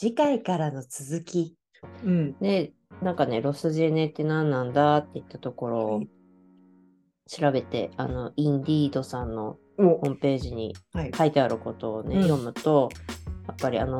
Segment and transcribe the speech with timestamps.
[0.00, 1.58] 次回からの続き。
[2.04, 2.32] うん。
[2.38, 6.08] で、なんかね、ロスジェネって何なんだって言ったところをはい
[7.28, 11.12] 調べて、あの、インディードさんのおホームページにはい。
[11.14, 12.88] 書いてあることをね、うん読むと、
[13.46, 13.98] やっぱりあの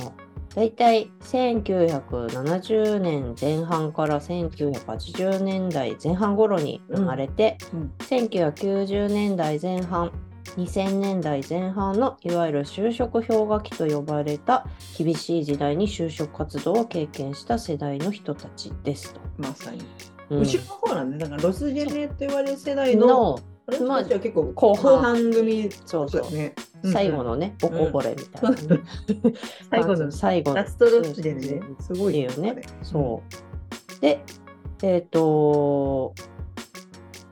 [0.00, 0.12] ー、
[0.56, 10.10] 大体1970年前半から1980年代前半頃に生まれて、うん1990年代前半
[10.56, 14.66] 2000年代前半のいわゆる就職氷河期と呼ばれた
[14.96, 19.20] 厳しい時代に就職活動を経験した世代の人たちですと。
[19.38, 19.78] まさに。
[19.78, 19.84] うん
[20.40, 23.38] 後ろの方なんで、だからロスジェネって言われる世代の、
[23.86, 26.54] まあたちは結構後半組そうそうだね。
[26.92, 28.82] 最後のね、おこぼれみたいなね、
[29.70, 31.60] 最後のまあ最後のラストロスジェネね。
[31.80, 32.62] すごいっていうね。
[32.82, 33.22] そ
[33.98, 34.00] う。
[34.00, 34.24] で、
[34.82, 36.14] えっ、と、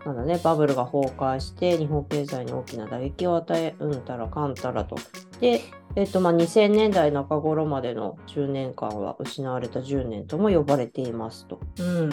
[0.04, 4.96] なんだね、バブルが崩壊して、日本経済に大きな打撃を与え、うんたらかんたらと。
[5.40, 5.60] で、
[5.94, 11.60] えっ、と、まあ、2000年代中頃までの10年間は失われた10年とも呼ばれていますと。
[11.78, 12.10] うん。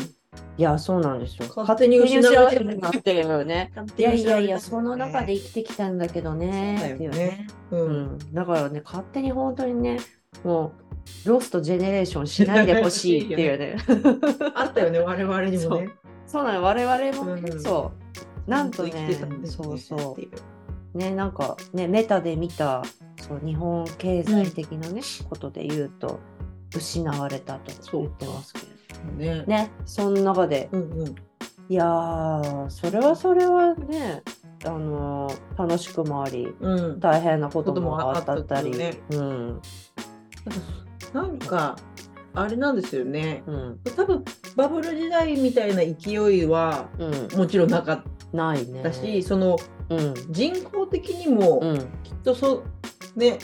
[0.58, 1.47] いや、そうなんですよ。
[1.55, 3.72] 勝手に失われてるなってるよね。
[3.97, 6.78] いやいやいや、その中でい生きてきたんだけどね。
[6.80, 10.00] そうだよねうん、だからね、勝手に本当にね、
[10.44, 10.73] も
[11.25, 13.78] う、ロストジェネレーションしないでほしいっていうね。
[14.53, 15.89] あったよね、我々にもね。
[16.30, 17.91] そうなの、我々もね、うんそ
[18.47, 18.49] う。
[18.49, 20.22] なんとね生きてたん、ですねそうそう
[20.95, 20.97] う。
[20.97, 22.83] ね、なんかね、メタで見た、
[23.19, 26.19] そう、日本経済的なね、ことで言うと、
[26.75, 28.59] 失われたと言ってますけ
[29.17, 29.45] れねど。。
[29.47, 31.16] ね、その中で、うんうん。
[31.67, 34.22] いやー、それはそれはね、
[34.66, 37.00] あのー楽しくもあり、うん。
[37.00, 39.61] 大変なことももああったったり、ねうん、
[41.13, 41.75] なんか、
[42.33, 43.44] あれなんですよね。
[43.47, 44.23] うん、多分
[44.55, 48.83] バブル時代みたいな勢いはうん、もちろんなかっないね。
[48.83, 49.58] たし、その
[49.89, 52.64] うん、人口的にもうん、きっとそ
[53.16, 53.39] うね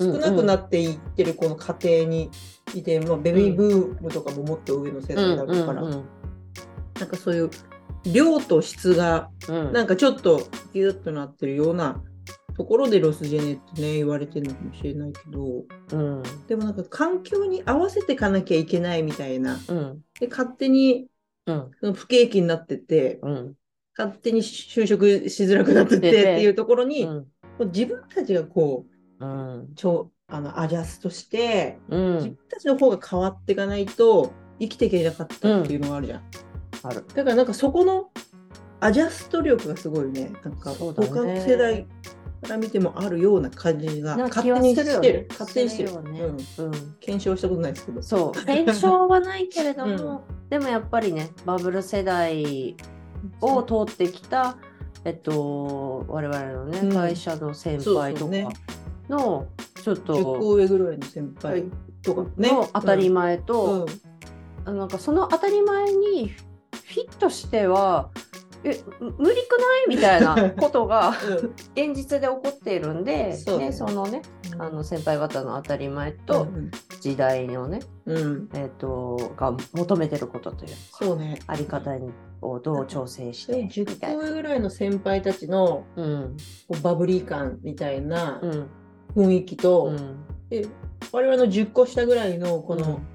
[0.00, 2.30] 少なくなっていってるこの家庭に
[2.74, 6.04] いて、まあ、ベビーブームとかももっと上の世代だから、うん、うん、
[6.98, 7.50] なんかそういう
[8.10, 12.02] 量と質がうん、なんかちょっとギュッとなってるような
[12.56, 15.64] ところでロスジェネってね言われてるのかもしれないけど。
[15.92, 19.58] うん、でもなんか環境に合わせていかなきゃいけないみたいな。
[19.68, 21.08] うん、で勝手に
[21.46, 23.54] うん、その不景気になっててうん、
[23.98, 27.26] 勝手に就職しづらくなってってっていうところに、うん、
[27.66, 32.14] 自分たちがこううん、ちょあのアジャストして、うん。
[32.16, 36.22] 自分、たちの方が変わっていかないと生きていけなかったっていうのがあるじゃん。
[36.82, 37.04] ある。
[37.14, 38.10] だからなんかそこの
[38.80, 41.86] アジャスト力がすごいね、なんか他の世代
[42.44, 45.26] から見てもあるような感じが勝手にしてる。
[45.30, 45.90] 勝手にしてる。
[45.90, 46.20] よね。
[46.20, 46.66] うん。
[46.66, 48.02] うん、検証したことないですけど。
[48.02, 52.76] そう、 検証はないけれども、でもやっぱりね、バブル世代
[53.40, 54.56] を通ってきた、
[55.04, 56.92] えっと、我々のね、うん。
[56.92, 58.32] 会社の先輩とか
[59.08, 59.46] の、
[59.82, 61.64] ちょっ10と、個上ぐらいの先輩
[62.02, 62.50] とかね。
[62.50, 63.86] の当たり前うと、ん。
[64.66, 66.28] あなんかその当たり前に
[66.94, 68.10] フィットしては、
[68.64, 69.88] え、む無理くない？
[69.88, 71.14] みたいなことが
[71.74, 73.58] 現実で起こっているんで、そう。
[73.58, 74.62] だよね、そのね、うん。
[74.62, 76.70] あの先輩方の当たり前うとん。
[77.00, 78.48] 時代のね、うん。
[78.54, 81.38] えっ、と、が求めてることというそうね。
[81.46, 82.10] あり方に
[82.40, 84.22] をどう調整してでみ10たいな。
[84.22, 86.36] 個上ぐらいの先輩たちのうん、
[86.82, 88.68] バブリー感みたいなうん、
[89.16, 90.66] 雰囲気と、うん、で
[91.12, 93.06] 我々の10個下ぐらいのこの、うん。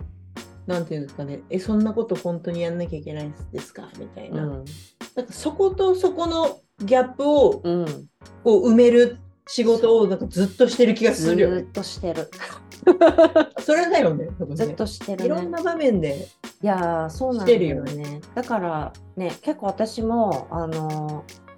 [0.68, 3.90] なんていうんですかねえそんなこと本当にやんなきゃいけないんですか？
[3.98, 4.66] みたいな,、うん、
[5.16, 7.86] なんかそことそこのギャップをうん、
[8.44, 11.58] こう埋める仕事をなんかずっとしてる気がすずるよね。
[11.58, 12.30] ーっとしてる。
[13.59, 14.56] それだよね ね。
[14.56, 15.25] ずっとしてるね。
[15.25, 16.28] いろんな場面で
[16.62, 18.22] いやーそうなんだよしてね。
[18.36, 21.50] だからね、結構私も、あのー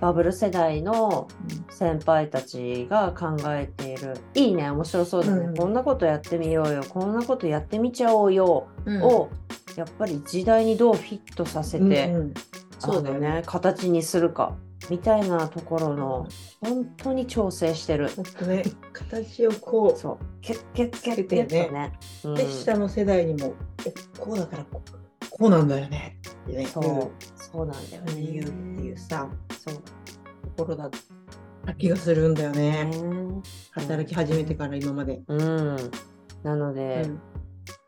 [0.00, 1.28] バブル世代の
[1.70, 5.56] 先輩たちが考えている、いいね、面白そうだね、うん。
[5.56, 9.02] こんなことやってみようよ、こんなことやってみちゃおうよ、うん。
[9.02, 9.30] を、
[9.76, 12.34] やっぱり時代にどうフィットさせて、うんうん
[12.78, 14.54] そうだよね形にするか、
[14.90, 16.28] みたいなところの、
[16.60, 18.10] 本当に調整してる。
[18.46, 18.62] ね
[18.92, 21.92] 形をこそう、キュッキュッキュッキュッとね。
[22.24, 23.54] ううんで下の世代にも
[23.86, 28.20] えこうだからこうこうなんだよねってねそうそうなんだよね。
[28.20, 29.28] 言うっていうさ
[29.58, 29.74] そう。
[30.56, 30.90] ところだっ
[31.66, 32.84] た気がするんだよね。
[32.84, 35.22] ね働き始めてから今まで。
[35.26, 35.76] うん。
[36.42, 37.20] なので、うん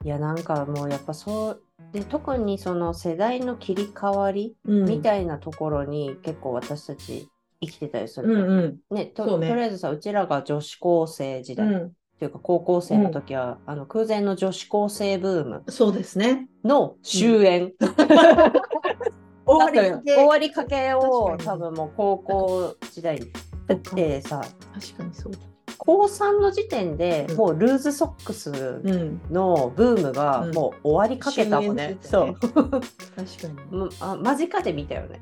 [0.04, 1.62] いやなんかもうやっぱそう
[1.96, 4.84] で特にその世代の切り替わりうん。
[4.84, 7.28] みたいなところに結構私たち
[7.62, 8.34] 生きてたりすうる。
[8.34, 8.60] と、んう
[8.92, 8.94] ん。
[8.94, 9.48] ねとね。
[9.48, 16.48] とりあえずさうちらが女子高生時代、うん、というか高校生の時は、あの空前の女子高生ブームそうですね。
[16.64, 17.72] の終焉、
[19.46, 23.32] 終わり終わりかけを多分もう高校時代に
[23.66, 24.42] だってさ
[24.74, 25.38] 確かにそうだ。
[25.78, 29.20] 高3の時点でうんもうルーズソックスうん。
[29.30, 31.98] のブームがうんもう終わりかけたもんね。
[32.02, 32.70] 終焉してそう。
[32.70, 33.68] 確かに。
[33.78, 35.20] うんあ間近で見たよね。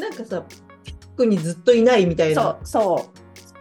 [0.00, 0.42] なんかさ、
[0.84, 2.42] ピックにずっといないみたいな。
[2.42, 3.10] そうそ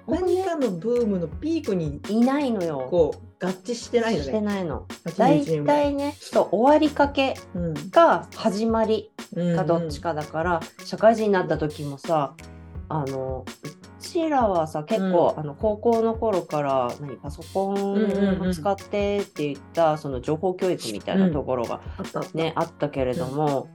[0.08, 0.12] う。
[0.12, 2.88] 何かのブームのピークにいないのよ。
[2.90, 4.42] こう合致してないよしてね。
[4.42, 4.86] ないの。
[5.06, 12.36] 81大体ね、そう終わりかけうんが始まりうんかどっちかだから、社会人になった時もさ、
[12.90, 13.46] あの、
[13.81, 18.48] うちらはさ、結構、あの高校の頃から何パソコうんうんうん。
[18.48, 22.38] ンを使ってって言った、その情報教育みたいなところがあったあった。
[22.38, 23.70] ね、あったけれども、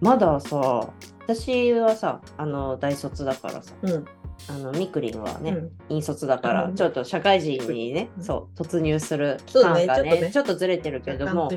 [0.00, 0.92] まださ、
[1.26, 4.04] 私はさ、あの、大卒だからさ、うん。
[4.48, 5.72] あの、みくりんはね、うん。
[5.88, 6.74] 引率だから、うん。
[6.74, 8.22] ちょっと社会人にね、うん。
[8.22, 10.30] そう、突入する期間がね、ちょっとね。
[10.32, 11.50] ちょっとずれてるけれども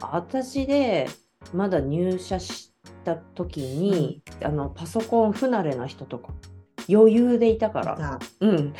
[0.00, 1.08] 私で
[1.52, 2.72] まだ入社し
[3.04, 6.32] た時に、あのパソコン不慣れな人とか
[6.88, 8.74] 余裕でいたから、さうん、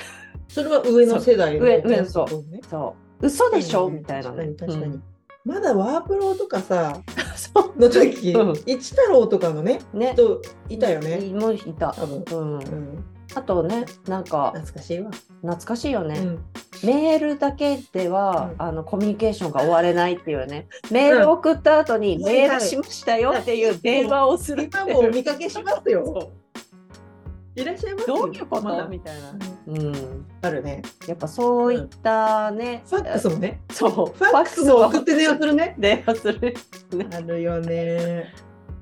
[0.49, 4.49] それは上の世代の上上そうねそう、嘘でしょ、うんみたいなね。
[4.59, 5.03] 確かに確かにうん
[5.45, 7.01] まだワープロとかさ、
[7.35, 10.13] その時、うん一太郎とかのね、うね。
[10.13, 11.19] 人いたよね。
[11.35, 11.93] もういた。
[11.93, 12.25] 多分。
[12.31, 13.05] うんう、ん。
[13.35, 15.11] あとね、なんか懐かしいわ。
[15.41, 16.19] 懐かしいよね。
[16.21, 16.45] うん。
[16.85, 20.69] メールだけでは、うんあのコミュニケーションが終われないっていうね。
[20.93, 26.31] メール送った後に、うんメールしましたよっていう電話をするって今もお見かけしますよ。
[27.55, 29.31] いらっしゃいますよどういうこと、まだみたいな。
[29.67, 30.27] うんうん。
[30.41, 30.83] あるね。
[31.07, 33.61] やっぱそういったね、ファックスもね。
[33.71, 35.75] そう、ファックスも送って電話するね。
[35.79, 36.55] 電話する。
[37.13, 38.33] あるよね。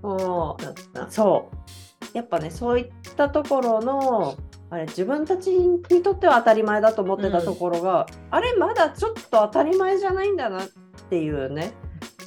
[0.02, 1.06] もだったう、。
[1.10, 2.16] そう。
[2.16, 4.36] やっぱね、そういったところの、
[4.70, 10.68] あれ、自分たちにとっては当たり前だと思ってたところが、あれ、まだちょっと当たり前じゃないんだなっ
[11.10, 11.72] ていうね、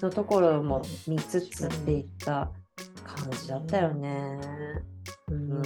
[0.01, 2.51] のところも見つつっていった
[3.05, 4.39] 感じだったよね。
[5.29, 5.63] ううんん。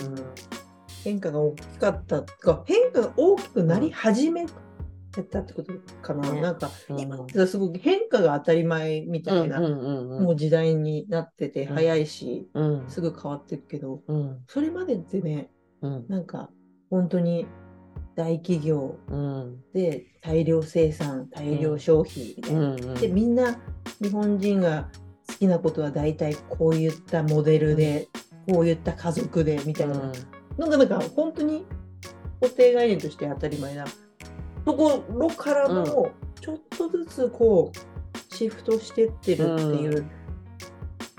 [1.07, 4.45] 変化が大きかったか変化が大きくなり始め
[5.31, 5.71] たってこと
[6.01, 6.41] かな、ね。
[6.41, 6.99] なんかうん。
[6.99, 11.75] 今ってすごく変化が当たり前みたいな、うんうんうんもう時代になっててうん。
[11.75, 12.85] 早いし、うん。
[12.89, 14.39] すぐ変わってるけどうん。
[14.47, 15.49] それまでってね
[15.81, 16.05] うん。
[16.09, 16.49] なんか
[16.89, 17.47] 本当に
[18.15, 19.61] 大企業うん。
[19.73, 23.61] で大量生産大量消費みたいな、うんでみんな
[24.01, 24.89] 日本人が
[25.29, 28.07] 好きなことは大体こういったモデルで、
[28.47, 30.11] こういった家族でみたいな、
[30.57, 31.65] なんかなんか本当に
[32.41, 33.85] 固定概念として当たり前な。
[34.65, 36.11] ところからも
[36.41, 40.05] ちょっとずつこうシフトしてってるっていう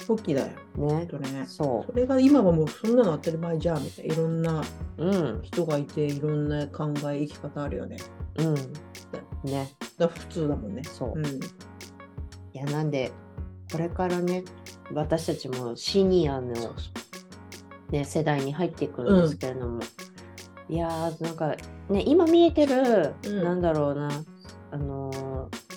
[0.06, 0.48] 時だよ。
[0.76, 1.44] ねとね。
[1.46, 4.62] そそれが今はもうそんなの当たり前じゃんみたいないろんな
[5.42, 7.96] 人がいていろんな考え生き方あるよね。
[8.36, 8.54] うん。
[9.50, 9.70] ね。
[9.96, 10.82] だ普通だもんね。
[10.84, 11.26] そう、うん。
[11.26, 11.40] い
[12.52, 13.12] やなんで
[13.72, 14.44] これからね
[14.92, 16.54] 私たちもシニアの、
[17.90, 19.80] ね、世代に入っていくんですけれども、
[20.68, 21.56] いやーなんか
[21.88, 23.44] ね今見えてる、うん。
[23.44, 24.10] なんだろうな
[24.70, 25.68] あのー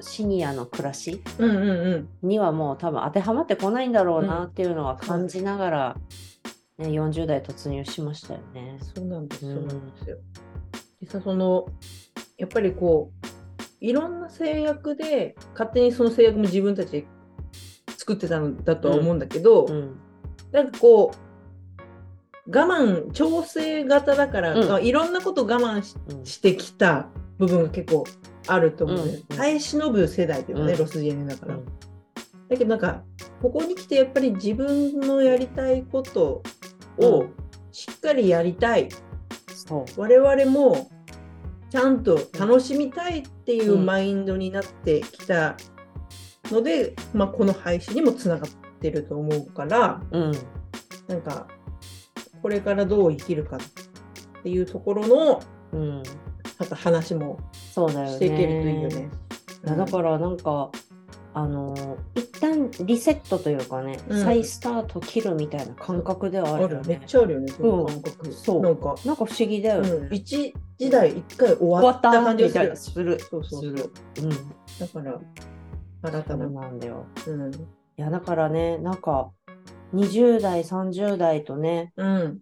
[0.00, 2.28] シニアの暮らしうんうんうん。
[2.28, 4.44] にはもう多分当てはまってこないんだろううなん。
[4.44, 5.96] っていうのは感じながら、
[6.78, 8.78] ね、40代突入しましたよね。
[8.94, 9.54] そうなんです、うん。
[9.54, 10.16] そうなんですよ。
[11.00, 11.66] でさ、その、
[12.38, 13.26] やっぱりこう、
[13.80, 17.06] いろんな制約で、勝手にその制約も自分たちで
[17.98, 19.96] 作ってたんだとは思うんだけど、うん。
[20.52, 21.25] なんかこう、
[22.48, 24.68] 我慢、調整型だから、うん。
[24.68, 26.24] まあいろんなこと我慢しうん。
[26.24, 27.08] してきた
[27.38, 28.04] 部分が結構
[28.46, 29.22] あると思う、ね。
[29.28, 29.36] うん。
[29.36, 30.78] 耐え忍ぶ世代というかね、うん。
[30.78, 31.54] ロスジェネだから。
[31.56, 31.64] うん。
[32.48, 33.02] だけどなんか、
[33.42, 36.42] ここに来てやっぱり自分のやりたいこと
[36.98, 37.34] をうん。
[37.72, 38.88] しっかりやりたい。
[39.96, 40.88] 我々も
[41.70, 43.86] ちゃんと楽しみたいっていううん。
[43.86, 45.56] マインドになってきた
[46.52, 50.32] ので、まあ、この配信にもつながってると思うからうん。
[51.08, 51.48] なんか
[52.42, 56.02] これからどう生きるかっていうところのうん、
[56.58, 58.12] また話もそうだよね。
[58.12, 59.10] していけるといいよね。
[59.66, 60.70] いやだからなんか、
[61.34, 67.02] あのー一旦リセットというかね、うん再スタート切るみたいな感覚ではああるめっるよね。
[67.06, 68.32] ちゃあるよね、その感覚。
[68.32, 69.90] そうなんか、なんか不思議だよね。
[69.90, 73.18] うん、一時代一回終終わったた感じがする。
[73.18, 73.90] そうそうする。
[74.22, 74.30] うん。
[74.30, 75.20] だから、
[76.02, 76.46] 新たな。
[76.48, 77.06] なんだよ。
[77.26, 77.52] うん。
[77.52, 77.58] い
[77.96, 79.30] やだからね、なんか
[79.92, 82.40] 20代、30代とね、うん。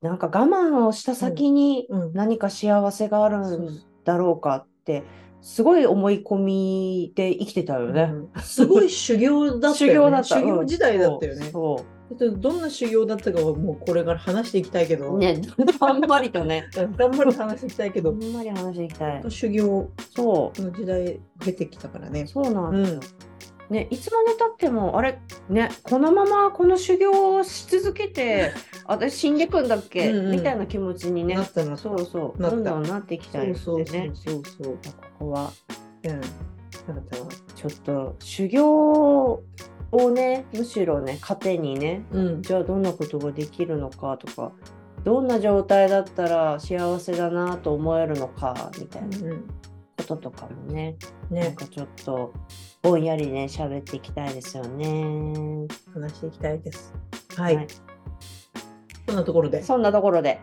[0.00, 2.12] なんか我慢をした先にうん。
[2.12, 5.02] 何か幸せがあるんだろうかって、
[5.40, 8.02] すごい思い込みで生きてたよね。
[8.34, 9.94] うんすごい修行だったよね。
[9.94, 10.24] 修行だった。
[10.24, 11.50] 修行時代だったよね。
[11.50, 11.98] そう。
[12.38, 15.42] どんな修行だったかはもうこれから話していきたいけど、ね、
[15.80, 16.66] あんまりとね。
[16.76, 19.30] うん頑張って話していきたいけあどん、まり話していきたい。
[19.30, 22.26] 修行その時代経てきたからねう。。
[22.26, 23.00] そうなんですよ。
[23.70, 28.52] ね、いつまでたっても、あれ、ね、このままこの修行をし続けて、
[28.86, 31.76] 私死んでくんだっけ、うんうんみたいな気持ちにねな、ったな。
[31.76, 34.10] そうそう、どんどんなっていきたいそうですね。
[34.14, 34.74] そうそうそう。
[34.74, 34.80] こ
[35.18, 35.50] こは、
[36.04, 36.10] うん。
[36.10, 37.26] なったわ。
[37.54, 39.42] ちょっと修行
[39.90, 42.42] をね、むしろね、糧にね、うん。
[42.42, 44.52] じゃあどんなことができるのかとか、
[45.04, 49.18] どんな状態だったら幸せだなと思えるのかみたいな
[50.08, 50.96] こととかもね、
[51.30, 52.32] なんね、かちょっと
[52.82, 55.66] ぼんやりね、喋っていきたいですよね。
[55.92, 56.94] 話していきたいです。
[57.36, 57.56] はい。
[57.56, 57.66] はい
[59.06, 59.62] そんなところで。
[59.62, 60.38] そんなところで、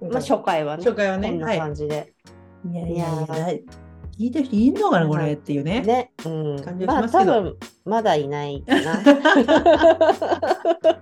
[0.00, 2.12] まあ、初回はね、初回はねこんなはい感じで。
[2.70, 3.64] いやいやー
[4.16, 5.80] 聞いてる人いんのかな、これっていうね。
[5.80, 9.02] ね、うん感じ、まあ多分まだいないかな。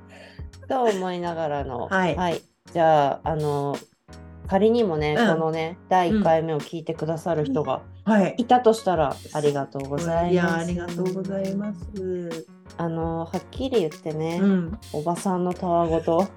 [0.69, 2.41] と思いながらの、はい
[2.73, 3.77] じゃあ、あの、
[4.53, 8.35] 仮にもね、うんこのね、第1回目を聞いてくださる人がはい。
[8.37, 10.35] いたとしたら、ありがとうございます。
[10.35, 12.47] や、ありがとうございます。
[12.77, 14.79] あの、はっきり言ってね、うん。
[14.93, 16.29] おばさんのたわごと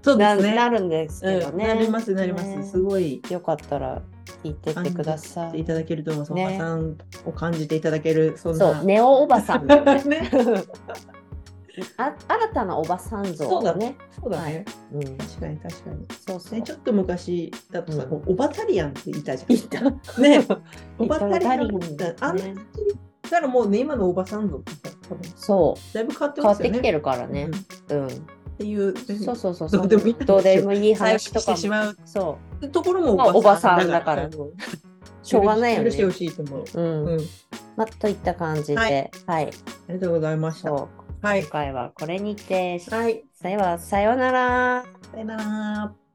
[0.00, 0.54] そうでな,、すね。
[0.54, 1.66] なるんですけどうん、ね。
[1.66, 2.44] なります、なります。
[2.56, 3.20] ねすごい。
[3.28, 4.00] よかったら
[4.42, 5.60] 聞いてってください。
[5.60, 6.32] いただけると思います。
[6.32, 8.82] ねおばさんを感じていただける、そんそう、な。
[8.82, 9.66] ネオおばさん。
[9.68, 9.76] ね。
[11.96, 13.96] あ新たなおばさん像そうだね。
[14.20, 14.64] そうだね。
[14.92, 16.06] うん、確かに、確かに。
[16.26, 16.54] そうそう。
[16.54, 19.56] ね、ちょっと昔だとさ、うんこうオバタリアンっていたじゃん。
[19.56, 19.80] いた。
[20.20, 20.46] ね、
[20.98, 22.60] オバタリアンオバタリアンあんな感じ
[23.22, 24.72] だからもうね、今のおばさん像って
[25.08, 25.94] 多分そう。
[25.94, 26.70] だいぶ変わって変わますよね。
[26.70, 27.50] ってきてるからね
[27.90, 28.06] うん。
[28.06, 28.26] っうん。
[28.58, 29.70] ていう、そうそうそう。
[29.70, 31.56] どうどうでもいい再話とかも。
[31.56, 32.38] してしまうそ
[32.72, 34.30] ところもまあおばさんだからうん
[35.22, 36.64] しょうがないよね許してほしいと思う。
[36.74, 36.80] う。
[36.80, 37.06] うん。
[37.06, 37.20] うん。
[37.76, 39.46] まあ、といった感じで、ははいい。
[39.46, 39.50] あ
[39.88, 40.70] りがとうございました。
[41.20, 41.50] はい今。
[41.50, 43.24] 回はこれにて、はい。
[43.34, 44.84] さようさようなら。
[45.10, 46.07] さよなら。